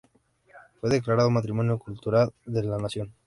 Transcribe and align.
Fue 0.79 0.89
declarado 0.89 1.31
Patrimonio 1.31 1.77
Cultural 1.77 2.33
de 2.47 2.63
la 2.63 2.79
Nación. 2.79 3.13